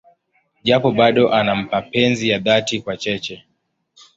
Japo 0.63 0.91
bado 0.91 1.31
ana 1.33 1.55
mapenzi 1.55 2.29
ya 2.29 2.39
dhati 2.39 2.81
kwa 2.81 2.97
Cheche. 2.97 3.43